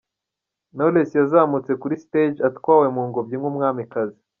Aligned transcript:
Knowless 0.75 1.11
yazamutse 1.19 1.71
kuri 1.81 1.95
Stage 2.03 2.39
atwawe 2.49 2.87
mu 2.95 3.01
ngobyi 3.09 3.35
nk’umwamikazi. 3.39 4.19